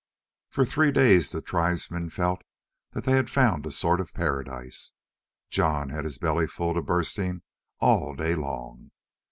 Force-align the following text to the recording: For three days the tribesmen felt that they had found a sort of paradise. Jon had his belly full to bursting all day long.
For 0.49 0.65
three 0.65 0.91
days 0.91 1.29
the 1.29 1.43
tribesmen 1.43 2.09
felt 2.09 2.41
that 2.93 3.03
they 3.03 3.11
had 3.11 3.29
found 3.29 3.67
a 3.67 3.71
sort 3.71 4.01
of 4.01 4.15
paradise. 4.15 4.93
Jon 5.51 5.89
had 5.89 6.05
his 6.05 6.17
belly 6.17 6.47
full 6.47 6.73
to 6.73 6.81
bursting 6.81 7.43
all 7.77 8.15
day 8.15 8.33
long. 8.33 8.89